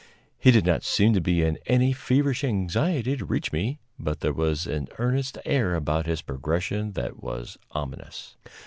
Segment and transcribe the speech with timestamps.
[0.39, 4.33] He did not seem to be in any feverish anxiety to reach me, but there
[4.33, 8.35] was an earnest air about his progression that was ominous.